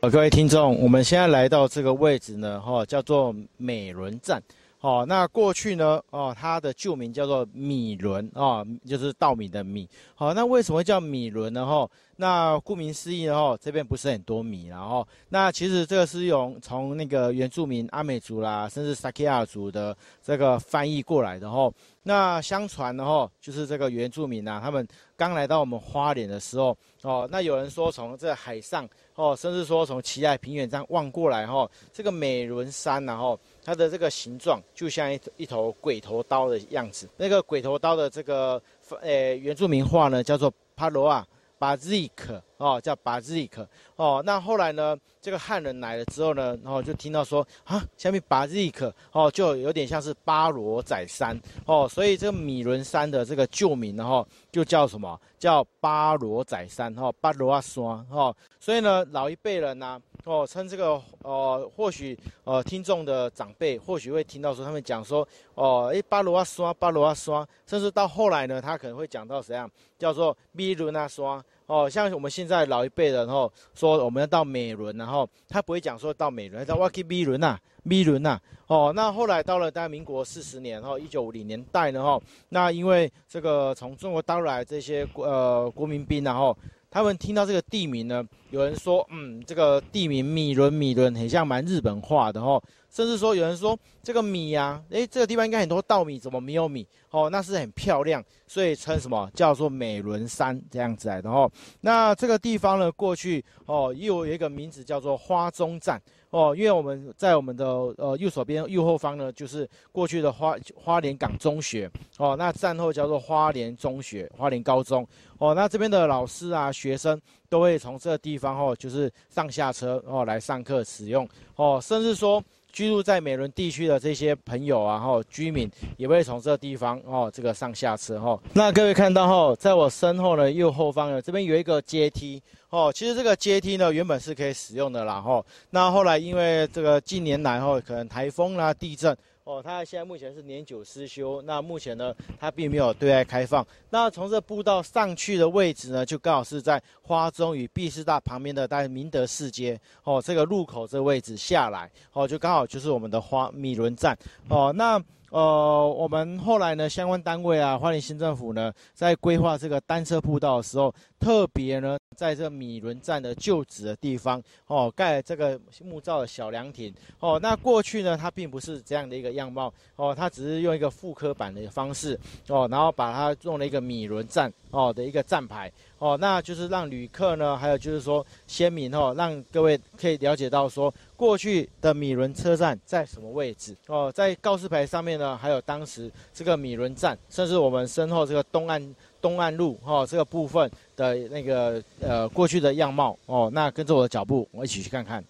[0.00, 4.42] 好，各位听众，我们现在来到这个位置呢，哈，叫做美伦站。
[4.80, 6.00] 哦，那过去呢？
[6.10, 9.88] 哦，它的旧名叫做米伦啊，就是稻米的米。
[10.14, 11.66] 好，那为什么叫米伦呢？
[11.66, 21.72] 哈，那顾名思义呢，哈，这边不是很多米，然后，那其实这个是用从那个原住民阿美族啦，甚至萨克亚族的这个翻译过来的，哈。
[22.04, 33.40] 那相传呢，哈，就是这个原住民呐，他们刚来到我们花莲的时候，哦，那有人说从这海上，哦，甚至说从奇爱平原这样望过来，哈，这个美伦山，然后。
[33.66, 37.08] 它的这个形状就像一一头鬼头刀的样子。
[37.16, 38.62] 那个鬼头刀的这个
[39.00, 41.26] 呃原住民话呢，叫做帕罗啊
[41.58, 44.22] 巴兹克哦，叫巴兹克哦。
[44.24, 55.20] 那后来呢，这个汉人来了之后呢，然后就听到说啊，下面巴兹克哦，就有点像是巴罗仔山哦，所以这个米伦山的这个旧名然后就叫什么？
[55.40, 58.32] 叫巴罗仔山哈，巴罗阿山哈。
[58.60, 60.00] 所以呢，老一辈人呢。
[60.26, 71.40] 哦，称这个呃，或许呃，听众的长辈或许会听到说，他们讲说，哦，诶，巴罗阿刷，巴罗阿刷，甚至到后来呢，他可能会讲到怎样，叫做米伦阿刷。
[71.66, 78.40] 哦，像我们现在老一辈人后说我们要到美伦，然后他不会讲说到美伦，他叫瓦基米伦呐，米伦呐。
[78.66, 86.56] 哦，那后来到了大概民国四十年，后一九五零年代呢，哈，那因为这个从中国大陆来这些呃国民兵，然后。
[86.96, 96.88] 他们听到这个地名呢，有人说，嗯，这个地名米伦米伦很像蛮日本化的哦，甚至说有人说这个米呀，诶，这个地方应该很多稻米，怎么没有米？
[97.10, 101.52] 哦，那是很漂亮，所以称什么叫做美伦山这样子来的哦。
[101.82, 106.00] 那这个地方呢，过去哦又有一个名字叫做花中站。
[106.36, 107.66] 哦，因为我们在我们的
[107.96, 115.06] 呃右手边右后方呢，就是过去的花花莲港中学哦，那战后叫做花莲中学、花莲高中
[115.38, 122.42] 哦，那这边的老师啊、学生都会从这个地方哦，就是上下车哦来上课使用哦，甚至说。
[122.72, 125.66] 居住在美伦地区的这些朋友啊，哈，居民
[125.96, 128.38] 也会从这地方哦，这个上下车哈。
[128.52, 132.42] 那各位看到哈，在我身后的右后方呢，这边有一个阶梯
[132.76, 132.92] 哦。
[132.92, 135.44] 其实这个阶梯呢，原本是可以使用的啦哈。
[135.70, 143.66] 那后来因为这个近年来哈，可能台风啦、地震哦，它现在目前是年久失修，那目前呢，它并没有对外开放。
[143.90, 154.16] 那从这步道上去的位置呢，就刚好是在花中与毕师大旁边的大明德四街哦，这个路口这位置下来哦，就刚好就是我们的花米伦站
[154.48, 155.02] 哦，那。
[155.30, 172.18] 呃，我们后来呢，相关单位啊，花莲新政府呢，在规划这个单车步道的时候，特别呢，在这米伦站的旧址的地方，哦，盖这个木造的小凉亭，哦，那过去呢，它并不是这样的一个样貌，哦，它只是用一个复刻版的方式，
[172.48, 175.70] 哦，然后把它弄了一个米伦站，哦的一个站牌。
[175.98, 195.24] 哦，那就是让旅客呢，还有就是说先民哦，让各位可以了解到说过去的米伦车站在什么位置哦，在告示牌上面呢，还有当时这个米伦站，甚至我们身后这个东岸东岸路哦这个部分的那个呃过去的样貌哦，那跟着我的脚步，我一起去看看。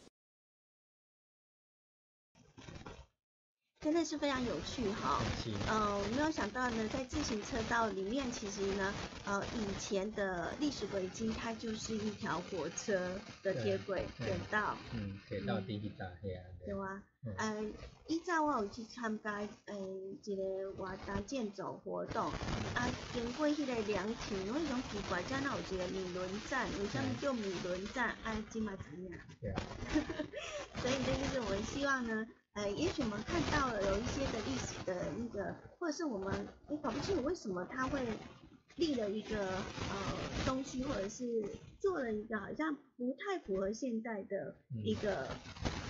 [3.87, 5.23] 真的是非常有趣哈，
[5.69, 14.77] 呃，没有想到呢，在自行车道里面，其实呢，呃，以前的历史轨迹，它就是一条火车的铁轨铁道。
[14.93, 16.43] 嗯，铁道第一大黑啊。
[16.65, 17.01] 对啊，
[17.39, 17.75] 嗯，
[18.09, 19.35] 以前我有去参加
[19.67, 19.77] 呃
[20.25, 22.35] 一个活动建走活动，
[22.73, 26.77] 啊，经过迄个凉亭，我种奇怪，遮哪有一个米伦站？
[26.77, 28.19] 为什么叫米伦站？
[28.25, 29.13] 啊，今嘛知影。
[29.41, 29.63] 对啊。
[30.83, 32.27] 所以这就是我们希望呢。
[32.57, 38.01] 呃，也许我们看到了有一些的历史的那个，或者是我们也搞不清楚为什么他会
[38.77, 39.97] 立了一个呃
[40.47, 41.25] 东西，或者是
[41.79, 45.29] 做了一个好像不太符合现代的一个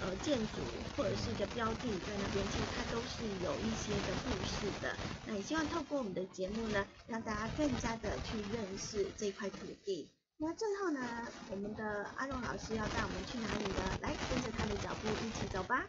[0.03, 0.59] 呃建筑
[0.97, 4.97] 或者是一个标记在那边，其实它都是有一些的故事的。
[5.25, 10.11] 那也希望透过我们的节目呢，让大家更加的去认识这块土地。
[10.39, 11.01] 那最后呢，
[11.53, 13.99] 我们的阿荣老师要带我们去哪里呢？
[14.03, 15.87] 来，跟着他的脚步一起走吧。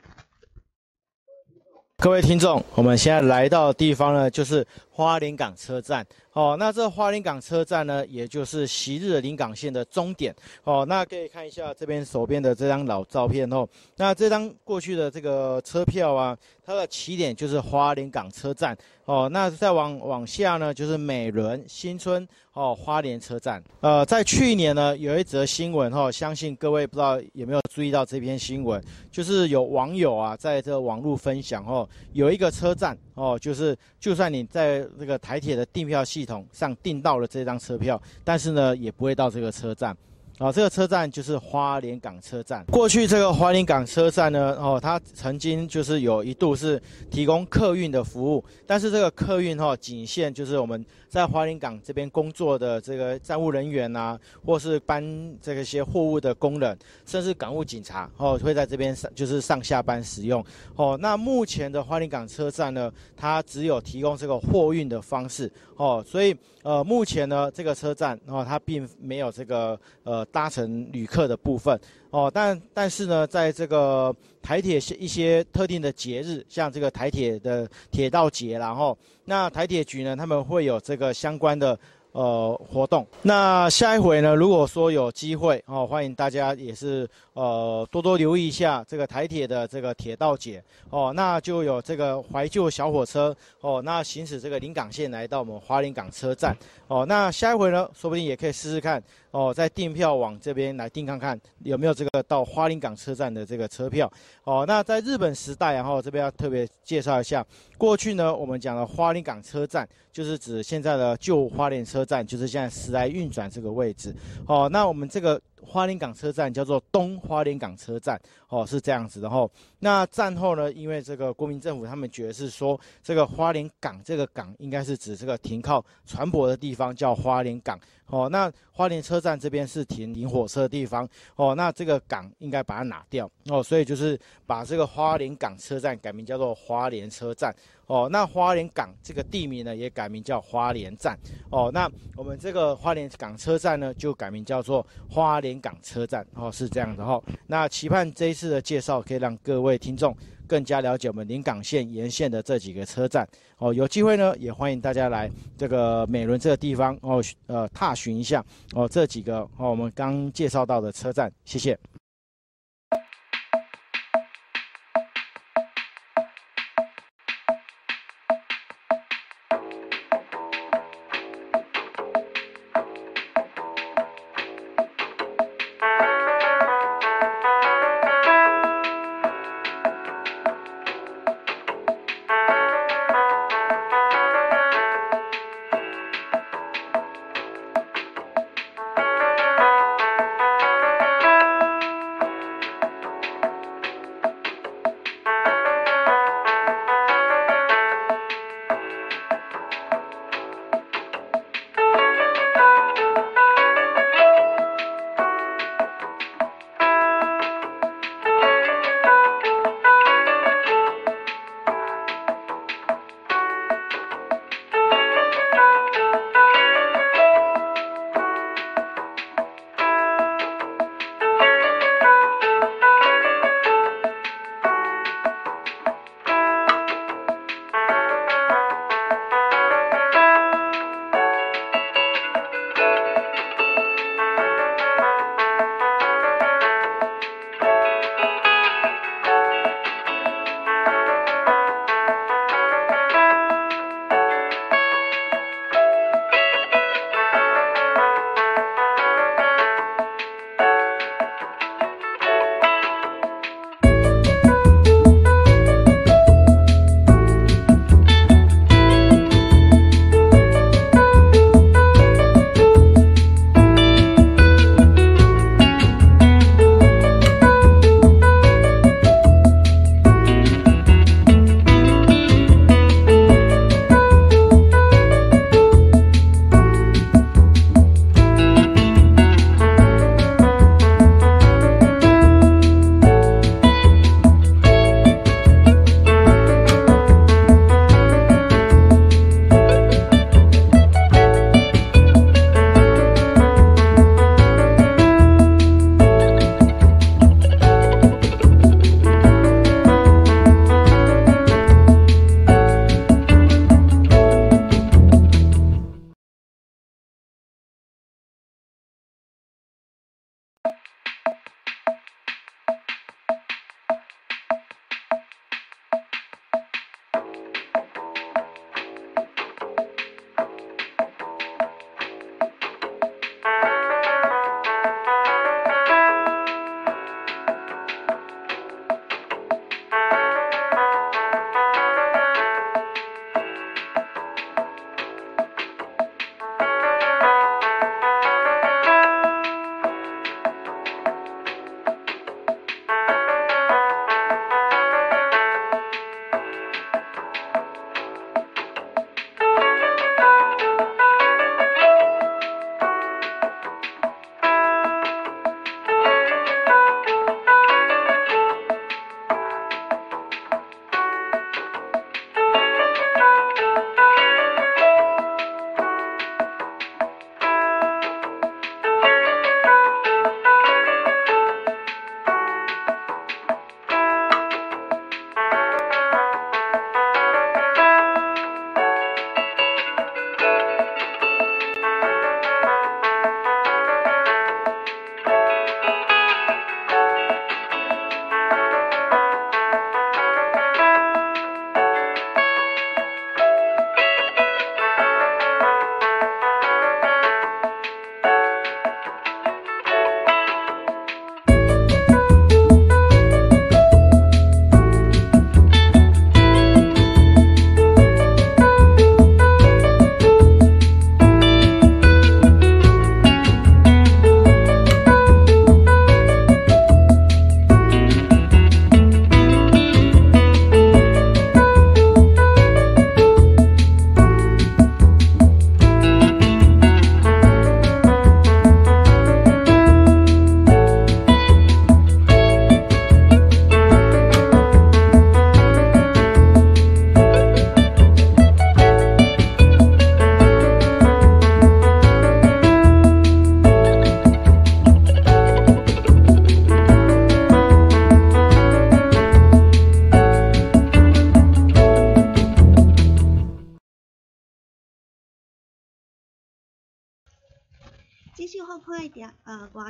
[1.99, 4.63] 各位听众，我们现在来到的地方呢，就是
[4.97, 6.03] 花莲港车站。
[6.33, 10.35] 哦，那这花莲港车站呢，也就是昔日的临港线的终点。
[10.63, 13.67] 哦，那可以看一下这边手边的这张老照片哦。
[13.95, 18.75] 那这张过去的这个车票啊，它的起点就是花莲港车站。
[19.05, 23.63] 哦，那再往往下呢，就是美伦新村哦，花莲车站。
[23.79, 39.95] 呃，在去年呢，有一则新闻哈，相信各位不知道有没有注意到这篇新闻，就是有网友啊，在这网络分享哦，有一个车站哦，就是就算你在这个台铁的订票系统上订到了这张车票，但是呢，也不会到这个车站。
[40.37, 42.63] 啊，这个车站就是花莲港车站。
[42.67, 46.79] 过去这个花莲港车站呢，哦，它曾经就是有一度是
[47.09, 55.03] 提供客运的服务，但是这个客运哈，仅限就是我们在花莲港这边工作的这个站务人员呐，或是搬
[55.41, 60.43] 这个些货物的工人，甚至港务警察哦，会在这边上就是上下班使用。
[60.75, 65.51] 哦，那目前的花莲港车站呢，它只有提供这个货运的方式。
[65.77, 71.79] 哦，所以呃，目前呢，这个车站哦，它并没有这个呃搭乘旅客的部分
[72.09, 81.77] 哦，但但是呢，在这个台铁一些特定的节日，像这个台铁的铁道节，然后那台铁局呢，他们会有这个相关的。
[82.13, 83.05] 呃，活动。
[83.21, 84.33] 那下一回呢？
[84.33, 91.13] 如果说有机会哦，欢迎大家也是呃多多留意一下这个台铁的这个铁道节哦。
[91.15, 97.05] 那就有这个怀旧小火车哦，那行驶这个临港线来到我们花莲港车站哦。
[97.05, 104.11] 那下一回呢，说不定也可以试试看哦，在订票网这边来订看看有没有这个到花莲港车站的这个车票
[104.43, 104.65] 哦。
[104.67, 107.45] 那在日本时代，然后这边要特别介绍一下，
[107.77, 109.87] 过去呢我们讲的花莲港车站。
[110.17, 114.15] 就是指现在的旧花莲车站，就是现在时来运转这个位置。
[114.45, 118.19] 好，那我们这个花莲港车站叫做东花莲港车站。
[118.49, 119.27] 哦，是这样子的。
[119.27, 119.49] 哦，
[119.79, 127.77] 那战后呢，因为这个国民政府他们觉得是说，这个花莲港这个港应该是指这个停靠船舶的地方，叫花莲港。
[128.05, 131.05] 哦，那花莲车站这边是停停火车的地方。
[131.35, 133.29] 哦，那这个港应该把它拿掉。
[133.47, 137.53] 哦，所以就是把这个花莲港车站改名叫做花莲车站。
[137.87, 141.17] 哦，那花莲港这个地名呢，也改名叫花莲站。
[141.49, 146.25] 哦，那我们这个花莲港车站呢，就改名叫做花莲临港车站。
[146.35, 147.03] 哦，是这样的。
[147.03, 153.27] 哦，那期盼这一次的介绍可以让各位听众更加了解我们临港线沿线的这几个车站。
[153.57, 158.43] 哦，有机会呢，也欢迎大家来这个美伦这个地方哦，呃，踏寻一下
[158.73, 161.31] 哦这几个哦我们刚介绍到的车站。
[161.43, 161.77] 谢谢。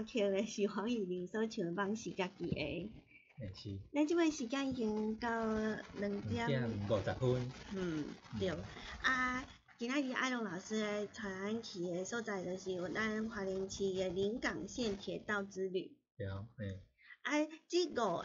[0.08, 2.56] 呃歌曲咧是黄雨玲所唱帮是家己的。
[2.56, 2.90] 诶
[3.54, 3.78] 是。
[3.94, 5.30] 咱即摆时间已经到
[6.00, 7.52] 两点五十分。
[7.76, 8.06] 嗯，
[8.40, 8.50] 对。
[9.04, 9.46] 啊，
[9.78, 15.92] 今仔日爱龙老师来带咱去的所在就是咱华林市的临港线铁道之旅。
[16.18, 16.82] 对，诶。
[17.24, 18.24] 啊，即五个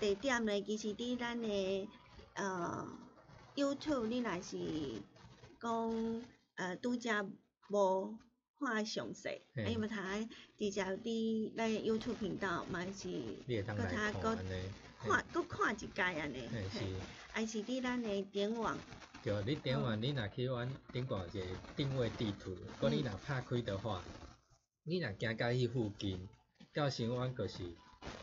[0.00, 1.88] 地点咧，其实伫咱的
[2.34, 2.86] 呃
[3.56, 5.02] YouTube，你若是
[5.60, 6.22] 讲
[6.54, 7.28] 呃拄则
[7.68, 8.16] 无
[8.58, 10.18] 看详细，啊，因为他
[10.56, 13.08] 直接伫咱 YouTube 频道嘛是，
[13.64, 14.36] 搁他搁
[14.98, 16.48] 看搁看一届安尼，
[17.32, 18.76] 还是伫咱的点网。
[19.22, 21.46] 对，你点网你若去阮顶个一个
[21.76, 24.02] 定位地图，果你若拍开的话，
[24.84, 26.28] 你若行到迄附近，
[26.72, 27.58] 到时阮就是。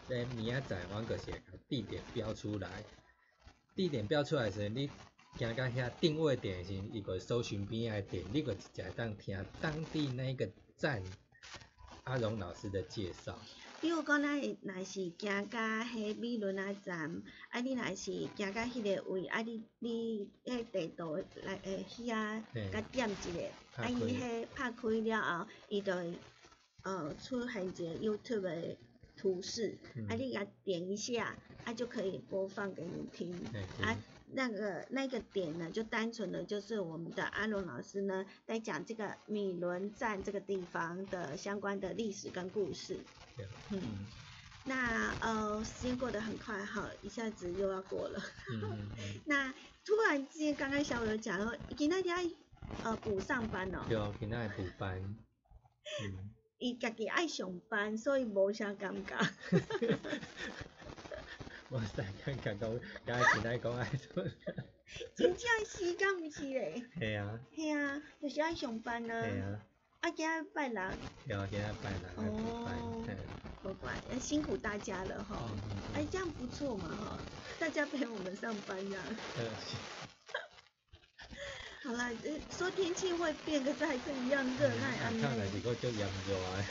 [0.07, 1.25] 在明仔载，阮个是
[1.67, 2.85] 地点标出来，
[3.75, 4.89] 地点标出来时，你
[5.37, 11.01] 行到遐定位点时，伊个搜寻边仔点，你个直接当听当地那个站
[12.03, 13.37] 阿荣老师的介绍。
[13.81, 25.93] 比如讲，咱若是行到迄美伦啊站，啊你若是行到迄个位，啊你你迄地图来诶遐甲点一个，啊伊迄拍开了后，伊就
[26.83, 28.77] 呃出现一个 YouTube 的。
[29.15, 29.77] 图示，
[30.09, 33.31] 啊，你给它点一下，啊就可以播放给你听。
[33.79, 33.95] 啊，
[34.33, 42.99] 那个那个点呢，就单纯的就是我们的阿龙老师呢，在讲这个米伦站这个地方的相关的历史跟故事。
[43.71, 43.81] 嗯，
[44.65, 48.21] 那呃，时间过得很快哈，一下子又要过了。
[48.51, 48.89] 嗯
[49.25, 49.53] 那
[49.85, 52.17] 突然之间，刚刚小伟讲了，今天要
[52.83, 53.79] 呃补上班哦。
[53.87, 54.97] 对，今天补班。
[56.03, 56.29] 嗯。
[56.59, 59.17] 伊家己爱上班，所以无啥感觉。
[61.73, 64.23] 无啥感觉，讲刚才前来讲爱做。
[65.15, 66.83] 真正是敢毋是嘞？
[66.99, 67.39] 系啊。
[67.55, 69.23] 系啊，就是爱上班啊。
[69.23, 69.59] 系啊。
[70.01, 70.83] 啊，今日拜六。
[71.27, 71.47] 对啊，
[71.81, 71.99] 拜六。
[72.17, 73.03] 哦。
[73.63, 75.49] 不管，辛苦大家了哈。
[75.95, 77.17] 哎，这样不错嘛哈，
[77.57, 78.99] 大家陪我们上班呀。
[81.83, 82.11] 好啦，
[82.55, 85.21] 说天气会变，可是还是一样热，那安尼。
[85.23, 86.63] 看来是个足炎热啊。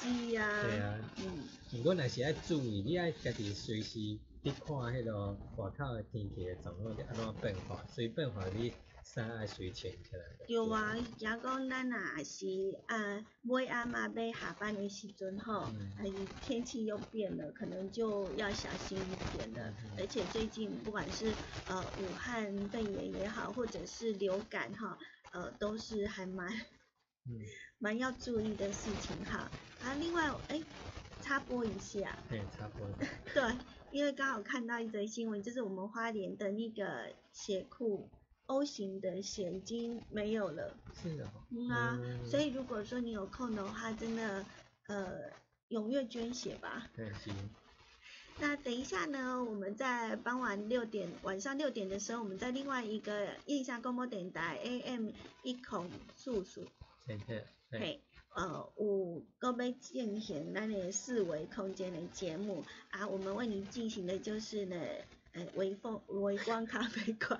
[0.00, 0.62] 是啊。
[0.62, 0.98] 对啊。
[1.18, 1.48] 嗯。
[1.72, 8.72] 如果若是爱注意，你爱家己随时去看迄个外口的天气的状况是安怎变化，随变化你。
[9.02, 10.22] 衫爱随穿起来。
[10.46, 12.46] 对啊，假讲咱若是
[12.86, 15.72] 啊，买阿妈要下班的时阵吼，啊，
[16.42, 19.74] 天气又变了，可能就要小心一点了。
[19.98, 21.32] 而且最近不管是
[21.66, 24.96] 呃武汉肺炎也好，或者是流感哈，
[25.32, 26.48] 呃都是还蛮
[27.80, 29.50] 蛮要注意的事情哈。
[29.82, 30.62] 啊，另外哎，
[31.20, 32.16] 插播一下。
[32.28, 32.86] 对，插播。
[33.34, 33.42] 对，
[33.90, 38.08] 因为刚好看到一则新闻，就是我们花莲的那个血库。
[38.46, 44.44] O 型的血已经没有了，是的，嗯啊，所以如果说你有空的话，真的
[44.88, 45.30] 呃
[45.68, 46.90] 踊跃捐血吧。
[46.96, 47.32] 对，行。
[48.40, 55.10] 那等一下呢，我们在傍晚六点，晚上六点的时候，我们在另外一个印象广播电台 AM
[55.44, 56.66] 一孔素素，
[57.70, 58.02] 嘿，
[58.34, 64.76] 呃，五个被进行那里四维空间的节目啊，我们为您进行的就是呢。
[65.32, 67.38] 呃，微风微光咖啡馆。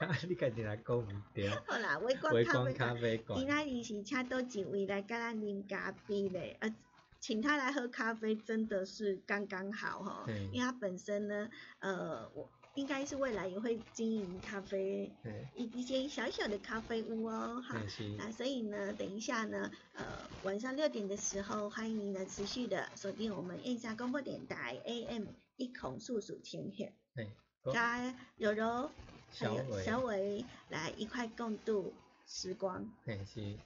[0.26, 1.50] 你家己来讲毋对。
[1.50, 2.32] 好啦，微光
[2.72, 3.38] 咖啡馆。
[3.38, 6.74] 今仔日是请到一位来甲咱啉咖啡嘞，呃，
[7.20, 10.24] 请他来喝咖啡真的是刚刚好哈。
[10.50, 11.50] 因为他本身呢，
[11.80, 15.10] 呃，我应该是未来也会经营咖啡，
[15.54, 17.76] 一一间小小的咖啡屋哦，哈。
[18.18, 20.04] 啊，所以呢，等一下呢，呃，
[20.44, 25.24] 晚上六点的时候，欢迎您呢持续的锁定我们燕下广播电台 AM
[25.56, 27.72] 一孔数数千赫。
[27.72, 28.90] 加柔柔
[29.32, 31.92] 还有小伟来一块共度
[32.26, 32.88] 时光。
[33.04, 33.56] 嘿，是。